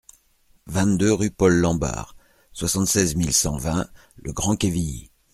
vingt-deux 0.65 1.13
rue 1.13 1.29
Paul 1.29 1.53
Lambard, 1.59 2.15
soixante-seize 2.53 3.13
mille 3.15 3.35
cent 3.35 3.57
vingt 3.57 3.85
Le 4.15 4.33
Grand-Quevilly 4.33 5.11